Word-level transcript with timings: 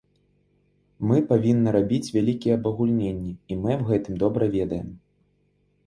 Мы 1.11 1.17
павінны 1.33 1.69
рабіць 1.77 2.11
вялікія 2.17 2.57
абагульненні, 2.61 3.33
і 3.53 3.61
мы 3.63 3.69
аб 3.79 3.87
гэтым 3.95 4.13
добра 4.25 4.43
ведаем. 4.61 4.89